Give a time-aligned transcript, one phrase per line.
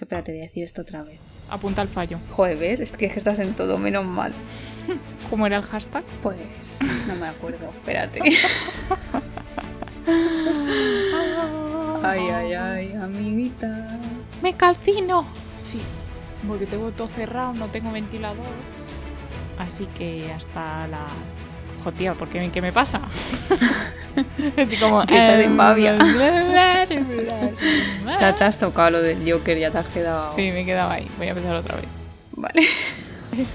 [0.00, 1.18] Espera, te voy a decir esto otra vez.
[1.50, 2.18] Apunta el fallo.
[2.30, 2.80] Joder, ¿ves?
[2.80, 4.32] Es que, es que estás en todo, menos mal.
[5.30, 6.02] ¿Cómo era el hashtag?
[6.22, 6.38] Pues
[7.06, 7.68] no me acuerdo.
[7.68, 8.20] Espérate.
[12.02, 13.98] ay, ay, ay, amiguita.
[14.42, 15.26] ¡Me calcino!
[15.62, 15.82] Sí,
[16.48, 18.46] porque tengo todo cerrado, no tengo ventilador.
[19.58, 21.06] Así que hasta la.
[21.84, 23.02] Joder, ¿por qué, qué me pasa?
[24.56, 25.02] Estoy como.
[25.02, 25.96] Estás en babia.
[28.20, 30.34] ya te has tocado lo del Joker, ya te has quedado.
[30.34, 31.06] Sí, me he quedado ahí.
[31.18, 31.86] Voy a empezar otra vez.
[32.36, 32.66] Vale.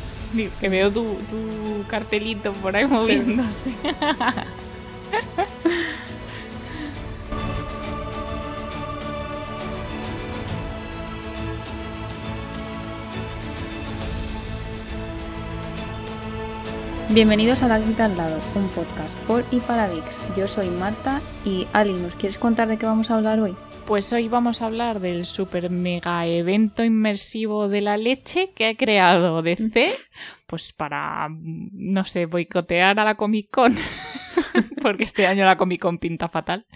[0.59, 3.71] Que veo tu, tu cartelito por ahí moviéndose.
[17.17, 20.15] Bienvenidos a La Grita al Lado, un podcast por y para Dix.
[20.37, 23.55] Yo soy Marta y Ali, ¿nos quieres contar de qué vamos a hablar hoy?
[23.87, 28.75] Pues hoy vamos a hablar del super mega evento inmersivo de la leche que ha
[28.75, 29.89] creado DC,
[30.45, 33.75] pues para, no sé, boicotear a la Comic Con,
[34.83, 36.67] porque este año la Comic Con pinta fatal.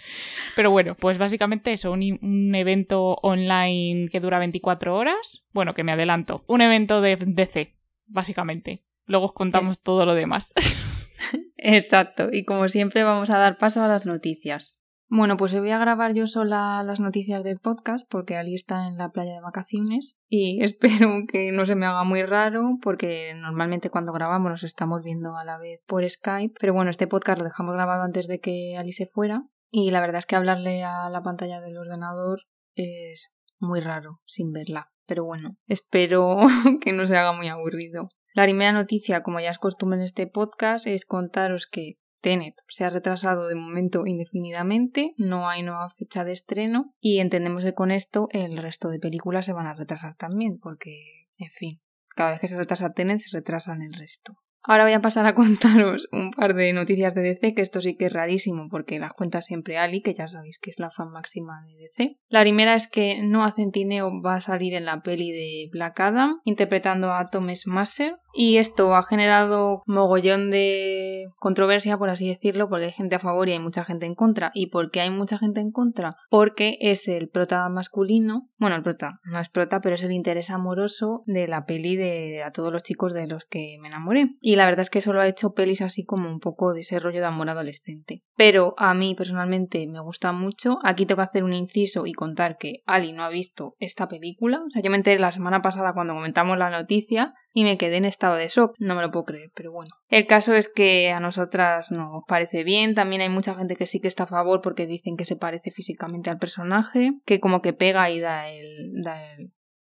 [0.55, 5.83] Pero bueno, pues básicamente eso, un, un, evento online que dura 24 horas, bueno, que
[5.83, 7.75] me adelanto, un evento de DC,
[8.07, 8.81] básicamente.
[9.11, 10.53] Luego os contamos todo lo demás.
[11.57, 14.71] Exacto, y como siempre vamos a dar paso a las noticias.
[15.09, 18.97] Bueno, pues voy a grabar yo sola las noticias del podcast porque Ali está en
[18.97, 23.89] la playa de vacaciones y espero que no se me haga muy raro porque normalmente
[23.89, 27.43] cuando grabamos nos estamos viendo a la vez por Skype, pero bueno, este podcast lo
[27.43, 31.09] dejamos grabado antes de que Ali se fuera y la verdad es que hablarle a
[31.09, 32.43] la pantalla del ordenador
[32.75, 36.37] es muy raro sin verla, pero bueno, espero
[36.79, 38.07] que no se haga muy aburrido.
[38.33, 42.85] La primera noticia, como ya es costumbre en este podcast, es contaros que Tenet se
[42.85, 47.91] ha retrasado de momento indefinidamente, no hay nueva fecha de estreno y entendemos que con
[47.91, 51.81] esto el resto de películas se van a retrasar también, porque, en fin,
[52.15, 54.37] cada vez que se retrasa Tenet se retrasan el resto.
[54.63, 57.95] Ahora voy a pasar a contaros un par de noticias de DC, que esto sí
[57.95, 61.09] que es rarísimo porque las cuenta siempre Ali, que ya sabéis que es la fan
[61.09, 62.17] máxima de DC.
[62.27, 66.41] La primera es que Noah Centineo va a salir en la peli de Black Adam,
[66.43, 72.85] interpretando a Tom Smasher, y esto ha generado mogollón de controversia, por así decirlo, porque
[72.85, 74.51] hay gente a favor y hay mucha gente en contra.
[74.53, 76.15] ¿Y por qué hay mucha gente en contra?
[76.29, 80.49] Porque es el prota masculino, bueno, el prota, no es prota, pero es el interés
[80.49, 84.29] amoroso de la peli de a todos los chicos de los que me enamoré.
[84.39, 86.99] Y la verdad es que solo ha hecho pelis así como un poco de ese
[86.99, 88.21] rollo de amor adolescente.
[88.35, 90.79] Pero a mí personalmente me gusta mucho.
[90.83, 94.61] Aquí tengo que hacer un inciso y contar que Ali no ha visto esta película.
[94.65, 97.97] O sea, yo me enteré la semana pasada cuando comentamos la noticia y me quedé
[97.97, 98.75] en estado de shock.
[98.79, 99.91] No me lo puedo creer, pero bueno.
[100.09, 102.95] El caso es que a nosotras nos parece bien.
[102.95, 105.71] También hay mucha gente que sí que está a favor porque dicen que se parece
[105.71, 109.51] físicamente al personaje, que como que pega y da el, da el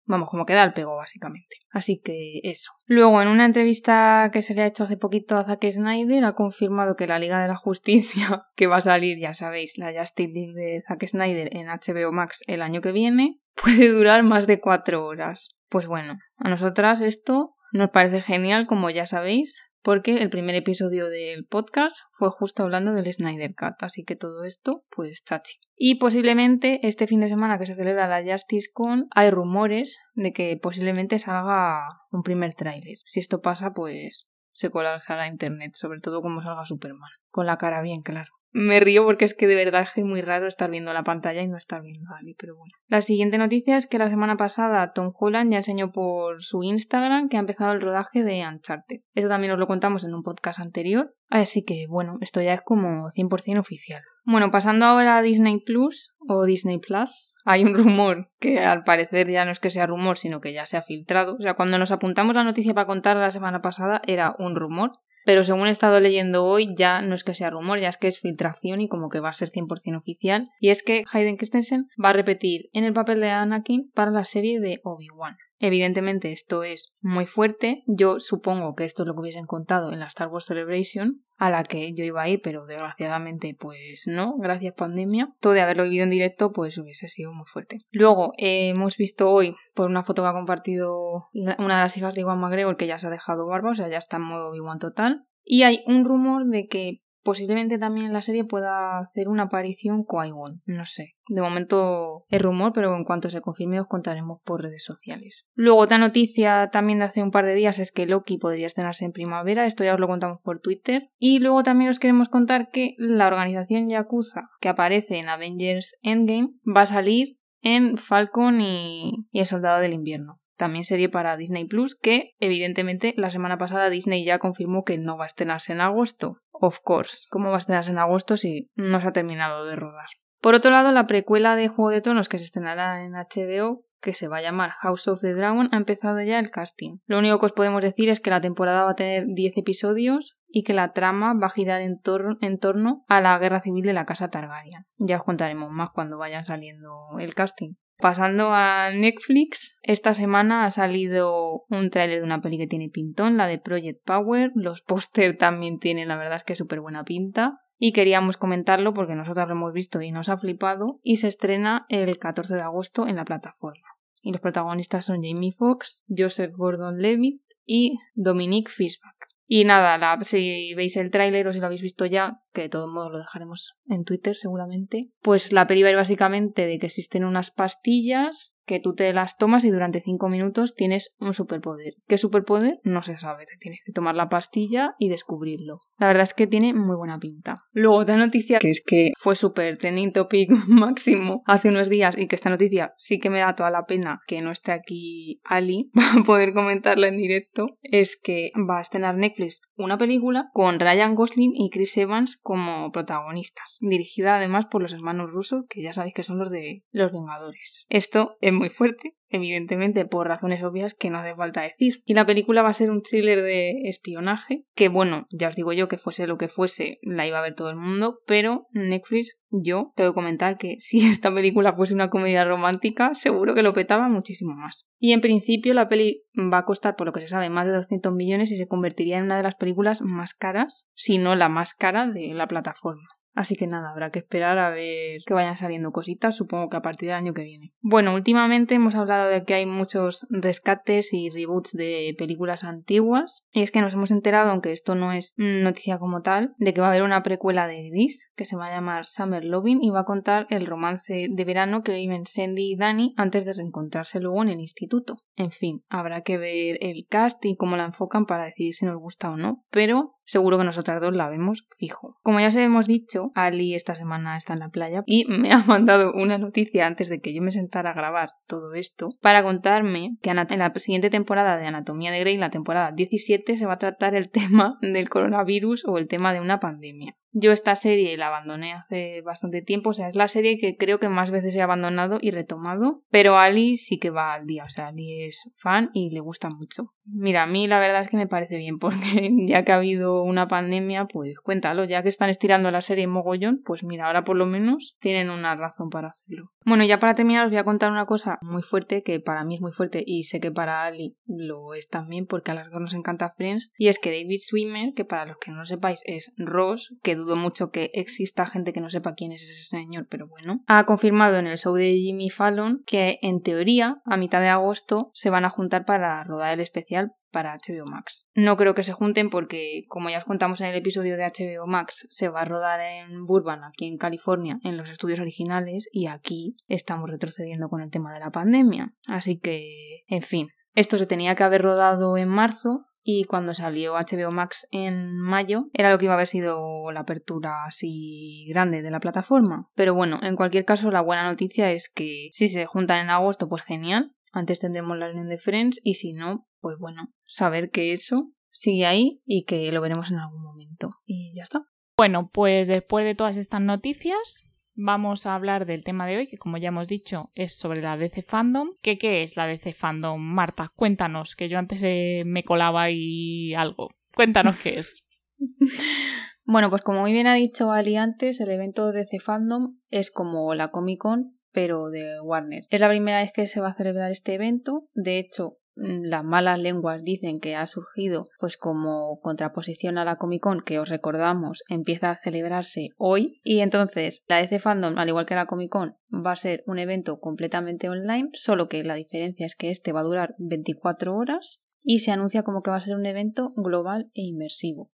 [0.06, 1.56] Vamos, como queda el pego, básicamente.
[1.70, 2.72] Así que eso.
[2.86, 6.34] Luego, en una entrevista que se le ha hecho hace poquito a Zack Snyder, ha
[6.34, 10.30] confirmado que la Liga de la Justicia, que va a salir, ya sabéis, la Justice
[10.30, 14.60] League de Zack Snyder en HBO Max el año que viene, puede durar más de
[14.60, 15.56] cuatro horas.
[15.74, 21.08] Pues bueno, a nosotras esto nos parece genial, como ya sabéis, porque el primer episodio
[21.08, 25.54] del podcast fue justo hablando del Snyder Cut, así que todo esto, pues chachi.
[25.74, 30.32] Y posiblemente este fin de semana que se celebra la Justice Con, hay rumores de
[30.32, 32.98] que posiblemente salga un primer tráiler.
[33.04, 37.82] Si esto pasa, pues se colapsará internet, sobre todo como salga Superman, con la cara
[37.82, 38.30] bien claro.
[38.56, 41.48] Me río porque es que de verdad es muy raro estar viendo la pantalla y
[41.48, 42.70] no estar viendo a Ali, pero bueno.
[42.86, 47.28] La siguiente noticia es que la semana pasada Tom Holland ya enseñó por su Instagram
[47.28, 49.00] que ha empezado el rodaje de Uncharted.
[49.12, 52.62] Eso también os lo contamos en un podcast anterior, así que bueno, esto ya es
[52.62, 54.02] como 100% oficial.
[54.24, 59.28] Bueno, pasando ahora a Disney Plus o Disney Plus, hay un rumor que al parecer
[59.32, 61.34] ya no es que sea rumor, sino que ya se ha filtrado.
[61.34, 64.92] O sea, cuando nos apuntamos la noticia para contar la semana pasada era un rumor,
[65.24, 68.08] pero según he estado leyendo hoy ya no es que sea rumor, ya es que
[68.08, 70.50] es filtración y como que va a ser 100% oficial.
[70.60, 74.24] Y es que Hayden Christensen va a repetir en el papel de Anakin para la
[74.24, 75.36] serie de Obi-Wan.
[75.58, 77.82] Evidentemente esto es muy fuerte.
[77.86, 81.50] Yo supongo que esto es lo que hubiesen contado en la Star Wars Celebration, a
[81.50, 85.32] la que yo iba a ir, pero desgraciadamente pues no, gracias pandemia.
[85.40, 87.78] Todo de haberlo vivido en directo pues hubiese sido muy fuerte.
[87.90, 92.14] Luego eh, hemos visto hoy por una foto que ha compartido una de las hijas
[92.14, 94.48] de Iwan McGregor que ya se ha dejado barba, o sea, ya está en modo
[94.48, 95.26] Obi-Wan total.
[95.44, 100.04] Y hay un rumor de que Posiblemente también en la serie pueda hacer una aparición
[100.04, 101.14] Qui-Gon, no sé.
[101.28, 105.46] De momento es rumor, pero en cuanto se confirme os contaremos por redes sociales.
[105.54, 109.06] Luego otra noticia también de hace un par de días es que Loki podría estrenarse
[109.06, 111.08] en primavera, esto ya os lo contamos por Twitter.
[111.18, 116.50] Y luego también os queremos contar que la organización Yakuza que aparece en Avengers Endgame
[116.64, 121.66] va a salir en Falcon y, y El Soldado del Invierno también serie para Disney
[121.66, 125.80] Plus, que evidentemente la semana pasada Disney ya confirmó que no va a estrenarse en
[125.80, 126.38] agosto.
[126.52, 130.06] Of course, ¿cómo va a estrenarse en agosto si no se ha terminado de rodar?
[130.40, 134.14] Por otro lado, la precuela de Juego de Tronos que se estrenará en HBO que
[134.14, 136.98] se va a llamar House of the Dragon, ha empezado ya el casting.
[137.06, 140.36] Lo único que os podemos decir es que la temporada va a tener 10 episodios
[140.46, 142.00] y que la trama va a girar en,
[142.42, 144.84] en, torno a la guerra civil de la casa Targaryen.
[144.98, 147.76] Ya os contaremos más cuando vaya saliendo el casting.
[148.04, 153.38] Pasando a Netflix, esta semana ha salido un tráiler de una peli que tiene pintón,
[153.38, 154.50] la de Project Power.
[154.54, 157.62] Los póster también tienen, la verdad es que súper buena pinta.
[157.78, 161.00] Y queríamos comentarlo porque nosotros lo hemos visto y nos ha flipado.
[161.02, 163.88] Y se estrena el 14 de agosto en la plataforma.
[164.20, 169.28] Y los protagonistas son Jamie Foxx, Joseph Gordon-Levitt y Dominique Fishback.
[169.46, 172.88] Y nada, si veis el tráiler o si lo habéis visto ya, que de todos
[172.88, 177.50] modos lo dejaremos en Twitter seguramente, pues la peli va básicamente de que existen unas
[177.50, 181.94] pastillas que tú te las tomas y durante 5 minutos tienes un superpoder.
[182.06, 182.80] ¿Qué superpoder?
[182.82, 185.80] No se sabe, te tienes que tomar la pastilla y descubrirlo.
[185.98, 187.56] La verdad es que tiene muy buena pinta.
[187.72, 192.26] Luego otra noticia que es que fue súper trending topic máximo hace unos días y
[192.26, 195.90] que esta noticia sí que me da toda la pena que no esté aquí Ali
[195.94, 201.14] para poder comentarla en directo, es que va a estrenar Netflix una película con Ryan
[201.14, 206.12] Gosling y Chris Evans como protagonistas, dirigida además por los hermanos rusos, que ya sabéis
[206.12, 207.86] que son los de Los Vengadores.
[207.88, 211.98] Esto es muy fuerte, evidentemente por razones obvias que no hace falta decir.
[212.04, 215.72] Y la película va a ser un thriller de espionaje, que bueno, ya os digo
[215.72, 219.38] yo que fuese lo que fuese, la iba a ver todo el mundo, pero Netflix,
[219.50, 223.72] yo tengo que comentar que si esta película fuese una comedia romántica, seguro que lo
[223.72, 224.86] petaba muchísimo más.
[224.98, 227.74] Y en principio la peli va a costar, por lo que se sabe, más de
[227.74, 231.48] 200 millones y se convertiría en una de las películas más caras, si no la
[231.48, 233.08] más cara de la plataforma.
[233.34, 236.82] Así que nada, habrá que esperar a ver que vayan saliendo cositas, supongo que a
[236.82, 237.72] partir del año que viene.
[237.80, 243.62] Bueno, últimamente hemos hablado de que hay muchos rescates y reboots de películas antiguas, y
[243.62, 246.86] es que nos hemos enterado, aunque esto no es noticia como tal, de que va
[246.86, 250.00] a haber una precuela de Gris, que se va a llamar Summer Loving y va
[250.00, 254.42] a contar el romance de verano que viven Sandy y Danny antes de reencontrarse luego
[254.42, 255.16] en el instituto.
[255.36, 258.98] En fin, habrá que ver el cast y cómo la enfocan para decidir si nos
[258.98, 262.16] gusta o no, pero seguro que nosotras dos la vemos fijo.
[262.22, 265.58] Como ya os hemos dicho, Ali esta semana está en la playa y me ha
[265.58, 270.16] mandado una noticia antes de que yo me sentara a grabar todo esto para contarme
[270.22, 273.78] que en la siguiente temporada de Anatomía de Grey, la temporada 17, se va a
[273.78, 277.14] tratar el tema del coronavirus o el tema de una pandemia.
[277.36, 281.00] Yo esta serie la abandoné hace bastante tiempo, o sea, es la serie que creo
[281.00, 284.68] que más veces he abandonado y retomado, pero Ali sí que va al día, o
[284.68, 286.92] sea, Ali es fan y le gusta mucho.
[287.04, 290.22] Mira, a mí la verdad es que me parece bien, porque ya que ha habido
[290.22, 294.36] una pandemia, pues cuéntalo, ya que están estirando la serie mogollón, pues mira, ahora por
[294.36, 296.52] lo menos tienen una razón para hacerlo.
[296.64, 299.56] Bueno, ya para terminar os voy a contar una cosa muy fuerte, que para mí
[299.56, 302.80] es muy fuerte y sé que para Ali lo es también, porque a las dos
[302.80, 306.00] nos encanta Friends, y es que David Swimmer, que para los que no lo sepáis
[306.04, 310.06] es Ross, que dudo mucho que exista gente que no sepa quién es ese señor,
[310.08, 314.40] pero bueno, ha confirmado en el show de Jimmy Fallon que en teoría a mitad
[314.40, 318.28] de agosto se van a juntar para rodar el especial para HBO Max.
[318.34, 321.66] No creo que se junten porque, como ya os contamos en el episodio de HBO
[321.66, 326.06] Max, se va a rodar en Burbank, aquí en California, en los estudios originales, y
[326.06, 328.94] aquí estamos retrocediendo con el tema de la pandemia.
[329.08, 333.94] Así que, en fin, esto se tenía que haber rodado en marzo, y cuando salió
[333.94, 338.80] HBO Max en mayo era lo que iba a haber sido la apertura así grande
[338.80, 339.68] de la plataforma.
[339.74, 343.46] Pero bueno, en cualquier caso la buena noticia es que si se juntan en agosto
[343.48, 347.92] pues genial, antes tendremos la reunión de Friends y si no, pues bueno, saber que
[347.92, 350.88] eso sigue ahí y que lo veremos en algún momento.
[351.04, 351.66] Y ya está.
[351.96, 354.44] Bueno, pues después de todas estas noticias,
[354.74, 357.96] vamos a hablar del tema de hoy, que como ya hemos dicho es sobre la
[357.96, 358.70] DC Fandom.
[358.82, 360.20] ¿Qué, qué es la DC Fandom?
[360.20, 363.90] Marta, cuéntanos, que yo antes eh, me colaba y algo.
[364.14, 365.04] Cuéntanos qué es.
[366.44, 370.10] bueno, pues como muy bien ha dicho Ali antes, el evento de DC Fandom es
[370.10, 372.64] como la Comic Con, pero de Warner.
[372.70, 374.88] Es la primera vez que se va a celebrar este evento.
[374.94, 380.42] De hecho, las malas lenguas dicen que ha surgido pues como contraposición a la Comic
[380.42, 385.26] Con que os recordamos empieza a celebrarse hoy y entonces la DC Fandom al igual
[385.26, 389.46] que la Comic Con va a ser un evento completamente online solo que la diferencia
[389.46, 392.80] es que este va a durar 24 horas y se anuncia como que va a
[392.80, 394.90] ser un evento global e inmersivo.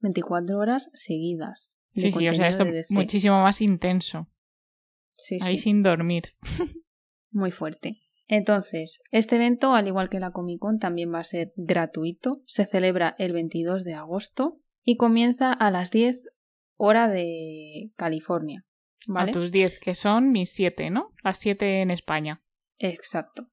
[0.00, 4.28] 24 horas seguidas sí sí o sea esto muchísimo más intenso.
[5.12, 6.30] Sí, ahí sin dormir.
[7.30, 11.52] Muy fuerte entonces, este evento, al igual que la Comic Con, también va a ser
[11.56, 12.42] gratuito.
[12.46, 16.20] Se celebra el 22 de agosto y comienza a las 10
[16.76, 18.64] hora de California.
[19.06, 19.30] ¿vale?
[19.30, 21.12] A tus 10, que son mis 7, ¿no?
[21.22, 22.42] Las 7 en España.
[22.78, 23.48] Exacto.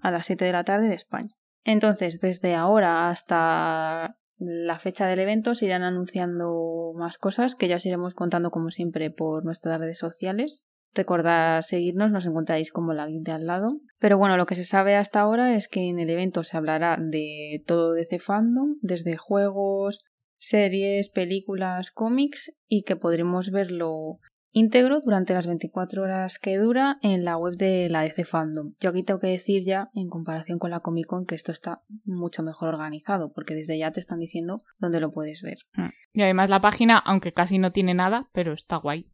[0.00, 1.34] A las 7 de la tarde de España.
[1.64, 7.76] Entonces, desde ahora hasta la fecha del evento se irán anunciando más cosas que ya
[7.76, 10.64] os iremos contando como siempre por nuestras redes sociales.
[10.96, 13.68] Recordad seguirnos, nos encontráis como la guía de al lado.
[13.98, 16.96] Pero bueno, lo que se sabe hasta ahora es que en el evento se hablará
[16.98, 20.00] de todo de Fandom, desde juegos,
[20.38, 24.18] series, películas, cómics y que podremos verlo
[24.52, 28.72] íntegro durante las 24 horas que dura en la web de la DC Fandom.
[28.80, 31.82] Yo aquí tengo que decir ya, en comparación con la Comic Con, que esto está
[32.06, 35.58] mucho mejor organizado, porque desde ya te están diciendo dónde lo puedes ver.
[35.74, 35.90] Mm.
[36.14, 39.10] Y además la página, aunque casi no tiene nada, pero está guay.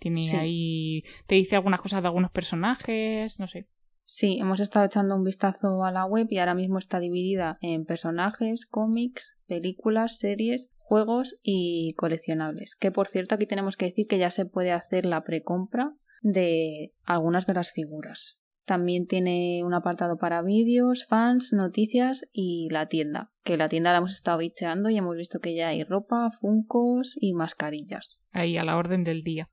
[0.00, 0.36] Tiene Sí.
[0.36, 1.04] ahí.
[1.26, 3.68] Te dice algunas cosas de algunos personajes, no sé.
[4.04, 7.84] Sí, hemos estado echando un vistazo a la web y ahora mismo está dividida en
[7.84, 12.76] personajes, cómics, películas, series, juegos y coleccionables.
[12.76, 16.92] Que por cierto aquí tenemos que decir que ya se puede hacer la precompra de
[17.04, 18.42] algunas de las figuras.
[18.64, 23.30] También tiene un apartado para vídeos, fans, noticias y la tienda.
[23.44, 27.16] Que la tienda la hemos estado bicheando y hemos visto que ya hay ropa, funcos
[27.20, 28.20] y mascarillas.
[28.32, 29.48] Ahí a la orden del día.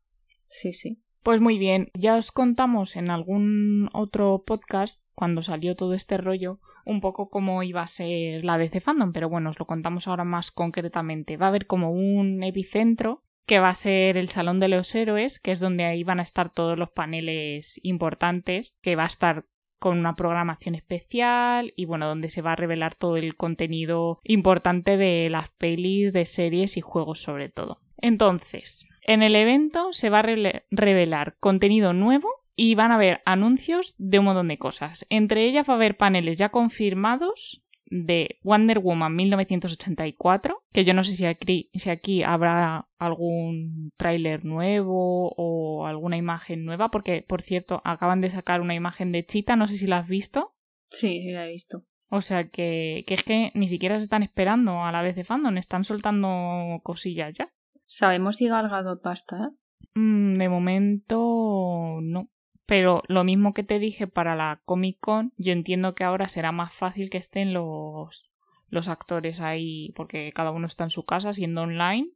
[0.54, 1.04] Sí, sí.
[1.24, 6.60] Pues muy bien, ya os contamos en algún otro podcast, cuando salió todo este rollo,
[6.86, 10.26] un poco cómo iba a ser la DC Fandom, pero bueno, os lo contamos ahora
[10.26, 11.38] más concretamente.
[11.38, 15.40] Va a haber como un epicentro que va a ser el Salón de los Héroes,
[15.40, 19.46] que es donde ahí van a estar todos los paneles importantes, que va a estar
[19.80, 24.98] con una programación especial y bueno, donde se va a revelar todo el contenido importante
[24.98, 27.82] de las pelis, de series y juegos sobre todo.
[27.98, 30.26] Entonces, en el evento se va a
[30.72, 35.06] revelar contenido nuevo y van a haber anuncios de un montón de cosas.
[35.10, 41.04] Entre ellas va a haber paneles ya confirmados de Wonder Woman 1984, que yo no
[41.04, 47.42] sé si aquí, si aquí habrá algún tráiler nuevo o alguna imagen nueva, porque por
[47.42, 50.56] cierto acaban de sacar una imagen de Cheetah, no sé si la has visto.
[50.90, 51.84] Sí, sí la he visto.
[52.10, 55.24] O sea que, que es que ni siquiera se están esperando a la vez de
[55.24, 57.52] fandom, están soltando cosillas ya.
[57.86, 59.52] ¿Sabemos si Gal Gadot va a estar?
[59.96, 62.30] Mm, de momento no.
[62.66, 66.52] Pero lo mismo que te dije para la Comic Con, yo entiendo que ahora será
[66.52, 68.32] más fácil que estén los,
[68.70, 72.10] los actores ahí, porque cada uno está en su casa, siendo online,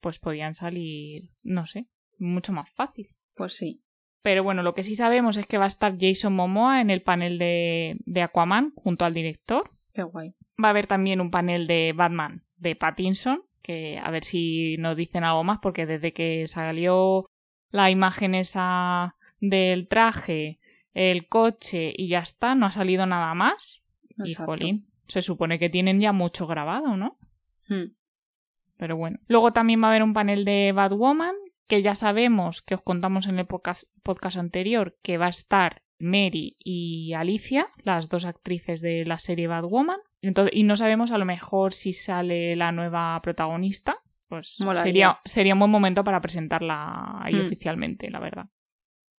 [0.00, 1.88] pues podían salir, no sé,
[2.18, 3.08] mucho más fácil.
[3.34, 3.82] Pues sí.
[4.22, 7.02] Pero bueno, lo que sí sabemos es que va a estar Jason Momoa en el
[7.02, 9.70] panel de, de Aquaman junto al director.
[9.92, 10.34] Qué guay.
[10.62, 14.96] Va a haber también un panel de Batman de Pattinson, que a ver si nos
[14.96, 17.26] dicen algo más, porque desde que salió
[17.70, 20.58] la imagen esa del traje,
[20.94, 23.82] el coche y ya está, no ha salido nada más.
[24.24, 27.18] Y jolín, se supone que tienen ya mucho grabado, ¿no?
[27.68, 27.94] Hmm.
[28.76, 29.18] Pero bueno.
[29.26, 31.34] Luego también va a haber un panel de Batwoman,
[31.66, 35.82] que ya sabemos que os contamos en el podcast, podcast anterior que va a estar
[35.98, 40.00] Mary y Alicia, las dos actrices de la serie Batwoman.
[40.22, 43.96] Entonces, y no sabemos a lo mejor si sale la nueva protagonista.
[44.28, 44.82] Pues Molaría.
[44.82, 47.40] sería, sería un buen momento para presentarla ahí Hmm.
[47.42, 48.46] oficialmente, la verdad.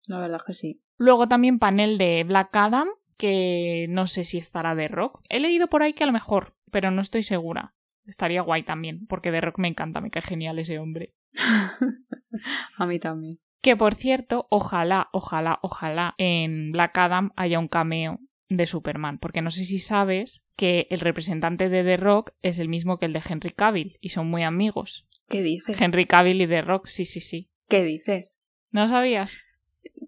[0.08, 0.82] La verdad que sí.
[0.98, 5.22] Luego también panel de Black Adam, que no sé si estará de rock.
[5.30, 7.74] He leído por ahí que a lo mejor, pero no estoy segura.
[8.06, 11.14] Estaría guay también, porque de rock me encanta, me cae genial ese hombre.
[12.78, 13.38] A mí también.
[13.62, 18.20] Que por cierto, ojalá, ojalá, ojalá en Black Adam haya un cameo
[18.50, 22.70] de Superman, porque no sé si sabes que el representante de The Rock es el
[22.70, 25.06] mismo que el de Henry Cavill y son muy amigos.
[25.30, 25.80] ¿Qué dices?
[25.80, 27.50] Henry Cavill y The Rock, sí, sí, sí.
[27.70, 28.40] ¿Qué dices?
[28.72, 29.38] ¿No sabías?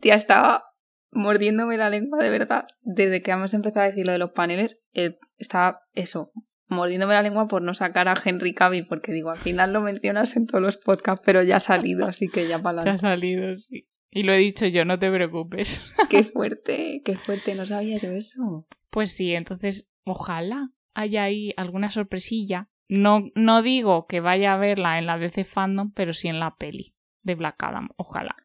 [0.02, 0.66] Tía, estaba
[1.12, 2.66] mordiéndome la lengua de verdad.
[2.82, 6.28] Desde que hemos empezado a decir lo de los paneles, eh, estaba eso,
[6.68, 10.36] mordiéndome la lengua por no sacar a Henry Cavill, porque digo, al final lo mencionas
[10.36, 13.02] en todos los podcasts, pero ya ha salido, así que ya para Se ha adelante.
[13.02, 13.88] salido, sí.
[14.16, 15.84] Y lo he dicho yo, no te preocupes.
[16.10, 18.66] Qué fuerte, qué fuerte, no sabía yo eso.
[18.90, 22.70] Pues sí, entonces ojalá haya ahí alguna sorpresilla.
[22.88, 26.56] No, no digo que vaya a verla en la DC Fandom, pero sí en la
[26.56, 28.38] peli de Black Adam, ojalá.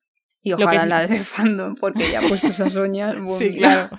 [0.43, 3.17] Y Lo que ojalá sí- la de fandom, porque ya puestos a soñar.
[3.21, 3.91] bueno, Sí, claro.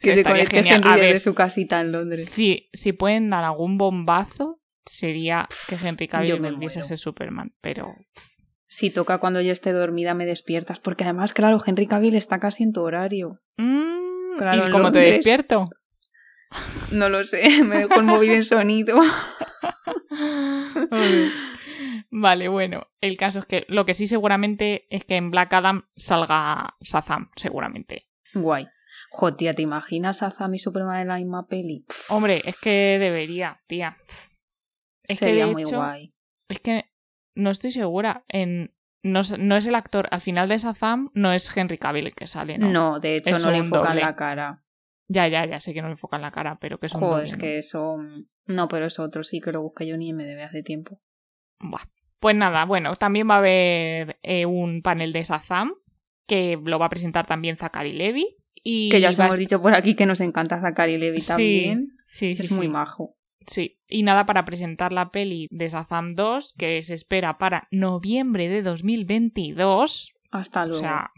[0.00, 0.76] Que se estaría conecte genial.
[0.76, 2.24] Henry A ver, su casita en Londres.
[2.24, 7.54] si, si pueden dar algún bombazo, sería que Henry Cavill me volviese a ser Superman.
[7.60, 7.94] Pero
[8.76, 10.80] Si toca cuando yo esté dormida, me despiertas.
[10.80, 13.36] Porque además, claro, Henry Cavill está casi en tu horario.
[13.56, 15.70] Mm, Claro, ¿Y cómo te despierto?
[16.92, 18.98] No lo sé, me dejo móvil en sonido.
[22.10, 25.88] vale, bueno, el caso es que lo que sí seguramente es que en Black Adam
[25.96, 28.10] salga Shazam, seguramente.
[28.34, 28.66] Guay.
[29.10, 31.86] Jo, tía, ¿te imaginas a Zami Superman en la misma peli?
[31.88, 33.96] Pff, Hombre, es que debería, tía.
[35.04, 36.10] Es que Sería de muy hecho, guay.
[36.50, 36.84] es que
[37.36, 38.24] no estoy segura.
[38.28, 42.06] En no, es- no es el actor, al final de Shazam no es Henry Cavill
[42.08, 42.70] el que sale, ¿no?
[42.70, 44.00] No, de hecho Es no le enfocan doble.
[44.00, 44.62] la cara.
[45.08, 47.12] Ya, ya, ya sé que no le enfocan la cara, pero que es un Joder,
[47.14, 47.38] doble, es ¿no?
[47.38, 47.98] que eso...
[48.46, 50.98] No, pero es otro, sí que lo busqué yo en IMDB hace tiempo.
[51.60, 51.82] Buah.
[52.18, 55.74] Pues nada, bueno, también va a haber eh, un panel de Shazam
[56.26, 58.36] que lo va a presentar también Zachary Levy.
[58.68, 61.88] Y Que ya os hemos dicho por aquí que nos encanta Zachary Levi Sí, también.
[62.04, 62.72] Sí, sí, es muy sí.
[62.72, 63.15] majo.
[63.46, 68.48] Sí, y nada para presentar la peli de Shazam 2, que se espera para noviembre
[68.48, 70.12] de 2022.
[70.32, 70.80] Hasta O luego.
[70.80, 71.10] sea,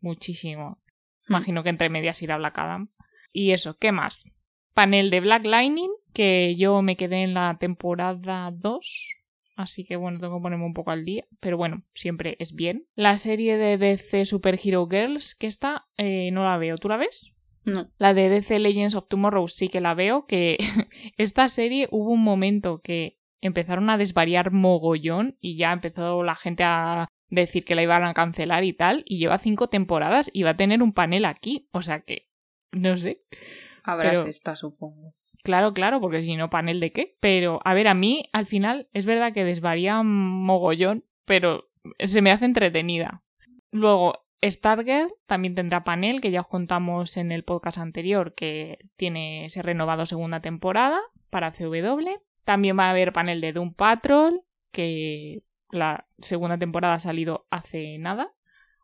[0.00, 0.78] muchísimo.
[1.26, 1.32] Hmm.
[1.32, 2.88] Imagino que entre medias irá Black Adam.
[3.32, 4.24] Y eso, ¿qué más?
[4.74, 9.16] Panel de Black Lightning, que yo me quedé en la temporada 2.
[9.56, 11.24] Así que bueno, tengo que ponerme un poco al día.
[11.40, 12.86] Pero bueno, siempre es bien.
[12.94, 16.78] La serie de DC Super Hero Girls, que está, eh, no la veo.
[16.78, 17.32] ¿Tú la ves?
[17.64, 17.90] No.
[17.98, 20.56] La de DC Legends of Tomorrow sí que la veo, que
[21.16, 26.62] esta serie hubo un momento que empezaron a desvariar mogollón y ya empezó la gente
[26.64, 30.50] a decir que la iban a cancelar y tal, y lleva cinco temporadas y va
[30.50, 32.28] a tener un panel aquí, o sea que,
[32.72, 33.18] no sé.
[33.82, 35.14] Habrá Pero- esta, supongo.
[35.42, 37.16] Claro, claro, porque si no, panel de qué.
[37.20, 42.30] Pero, a ver, a mí, al final, es verdad que desvaría mogollón, pero se me
[42.30, 43.22] hace entretenida.
[43.70, 49.46] Luego, Stargirl también tendrá panel, que ya os contamos en el podcast anterior, que tiene
[49.50, 52.08] se ha renovado segunda temporada para CW.
[52.44, 54.42] También va a haber panel de Doom Patrol,
[54.72, 58.32] que la segunda temporada ha salido hace nada,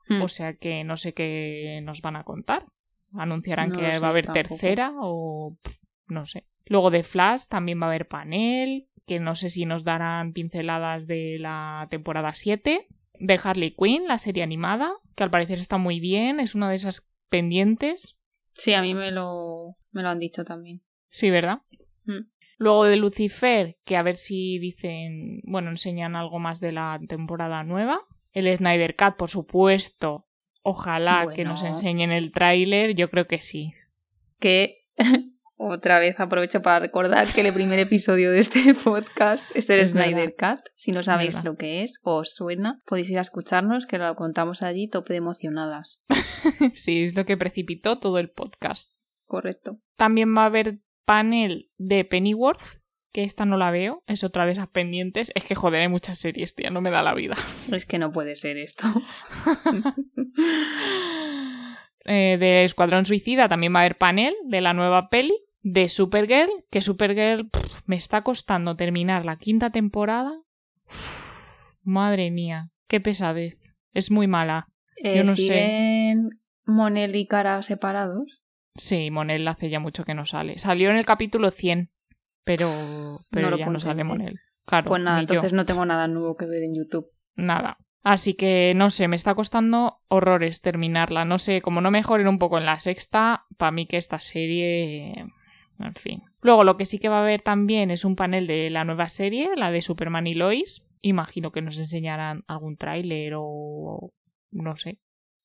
[0.08, 0.22] Hmm.
[0.22, 2.66] o sea que no sé qué nos van a contar.
[3.14, 4.48] Anunciarán No que va a haber tampoco.
[4.56, 6.44] tercera o pff, no sé.
[6.66, 11.06] Luego de Flash también va a haber panel, que no sé si nos darán pinceladas
[11.08, 12.86] de la temporada 7.
[13.18, 16.76] De Harley Quinn, la serie animada, que al parecer está muy bien, es una de
[16.76, 18.18] esas pendientes.
[18.52, 20.82] Sí, a mí me lo, me lo han dicho también.
[21.08, 21.61] Sí, ¿verdad?
[22.04, 22.28] Mm.
[22.58, 27.62] Luego de Lucifer, que a ver si dicen, bueno, enseñan algo más de la temporada
[27.64, 28.00] nueva.
[28.32, 30.26] El Snyder Cut, por supuesto.
[30.62, 33.75] Ojalá que nos enseñen el tráiler, yo creo que sí.
[34.40, 34.87] Que
[35.56, 39.90] otra vez aprovecho para recordar que el primer episodio de este podcast es del Es
[39.90, 40.61] Snyder Cut.
[40.74, 44.14] Si no sabéis lo que es o os suena, podéis ir a escucharnos, que lo
[44.14, 46.02] contamos allí, tope de emocionadas.
[46.72, 48.92] sí, es lo que precipitó todo el podcast.
[49.24, 49.78] Correcto.
[49.96, 52.81] También va a haber panel de Pennyworth,
[53.12, 55.33] que esta no la veo, es otra de esas pendientes.
[55.35, 57.35] Es que joder, hay muchas series, tía, no me da la vida.
[57.72, 58.87] Es que no puede ser esto.
[62.09, 65.35] Eh, de Escuadrón Suicida también va a haber panel de la nueva peli.
[65.68, 70.33] De Supergirl, que Supergirl pff, me está costando terminar la quinta temporada.
[70.88, 73.59] Uf, madre mía, qué pesadez.
[73.92, 74.68] Es muy mala.
[75.02, 75.42] Eh, Yo no sé.
[75.42, 76.31] ¿Siguen
[76.66, 78.42] Monel y Cara separados?
[78.76, 80.57] Sí, Monel hace ya mucho que no sale.
[80.59, 81.90] Salió en el capítulo 100,
[82.44, 82.70] pero,
[83.31, 84.05] pero No ya no sale conté.
[84.05, 84.40] Monel.
[84.66, 85.22] Claro, Pues nada, yo.
[85.22, 87.09] entonces no tengo nada nuevo que ver en YouTube.
[87.35, 87.79] nada.
[88.05, 91.24] Así que no sé, me está costando horrores terminarla.
[91.24, 95.26] No sé, como no mejoren un poco en la sexta, para mí que esta serie.
[95.78, 96.22] En fin.
[96.40, 99.08] Luego, lo que sí que va a haber también es un panel de la nueva
[99.08, 100.86] serie, la de Superman y Lois.
[101.02, 104.12] Imagino que nos enseñarán algún tráiler o.
[104.50, 105.00] no sé,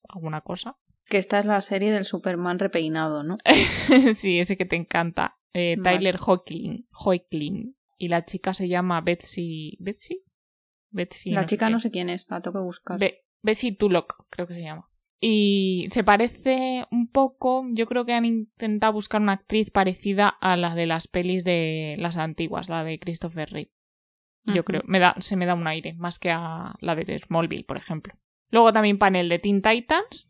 [0.07, 0.77] alguna cosa.
[1.05, 3.37] Que esta es la serie del Superman repeinado, ¿no?
[4.13, 5.37] sí, ese que te encanta.
[5.53, 5.97] Eh, Vale.
[5.97, 7.75] Tyler Hoechlin, Hoechlin.
[7.97, 9.75] Y la chica se llama Betsy.
[9.79, 10.23] ¿Betsy?
[10.89, 11.31] Betsy.
[11.31, 12.99] la chica no sé quién es, la tengo que buscar.
[12.99, 14.89] Be- Bessie Tulloch, creo que se llama.
[15.23, 20.57] Y se parece un poco, yo creo que han intentado buscar una actriz parecida a
[20.57, 23.71] la de las pelis de las antiguas, la de Christopher Reeve.
[24.45, 27.65] Yo creo, me da, se me da un aire, más que a la de Smallville,
[27.65, 28.15] por ejemplo.
[28.49, 30.27] Luego también panel de Teen Titans,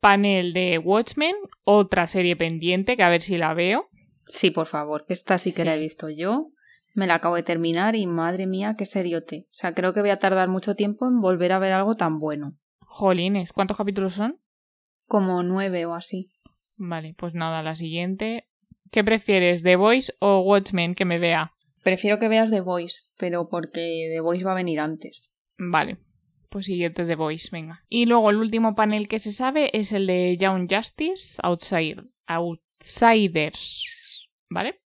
[0.00, 3.90] panel de Watchmen, otra serie pendiente que a ver si la veo.
[4.26, 5.82] Sí, por favor, que esta sí que la he Sí.
[5.84, 6.48] visto yo.
[6.94, 9.46] Me la acabo de terminar y madre mía, qué seriote.
[9.50, 12.18] O sea, creo que voy a tardar mucho tiempo en volver a ver algo tan
[12.18, 12.48] bueno.
[12.92, 14.40] Jolines, ¿cuántos capítulos son?
[15.06, 16.32] Como nueve o así.
[16.76, 18.48] Vale, pues nada, la siguiente.
[18.90, 21.54] ¿Qué prefieres, The Voice o Watchmen que me vea?
[21.84, 25.32] Prefiero que veas The Voice, pero porque The Voice va a venir antes.
[25.56, 25.98] Vale.
[26.48, 27.78] Pues siguiente The Voice, venga.
[27.88, 33.86] Y luego el último panel que se sabe es el de Young Justice Outside, Outsiders.
[34.48, 34.80] ¿Vale?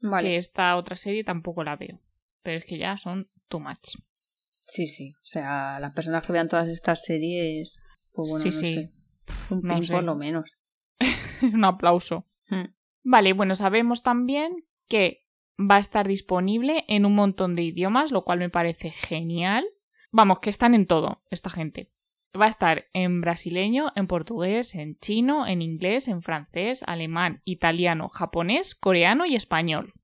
[0.00, 0.28] Vale.
[0.28, 1.98] Que esta otra serie tampoco la veo.
[2.42, 3.96] Pero es que ya son too much.
[4.68, 5.10] Sí, sí.
[5.16, 7.78] O sea, las personas que vean todas estas series,
[8.12, 8.74] pues bueno, Sí, no sí.
[8.74, 9.54] sé.
[9.54, 9.92] Un no pin sé.
[9.94, 10.50] por lo menos.
[11.42, 12.26] Un aplauso.
[12.48, 12.74] Hmm.
[13.02, 15.24] Vale, bueno, sabemos también que
[15.58, 19.66] va a estar disponible en un montón de idiomas, lo cual me parece genial.
[20.12, 21.90] Vamos, que están en todo esta gente.
[22.38, 28.08] Va a estar en brasileño, en portugués, en chino, en inglés, en francés, alemán, italiano,
[28.08, 29.94] japonés, coreano y español.